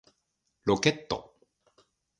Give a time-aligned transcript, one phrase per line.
[0.65, 1.35] ロケット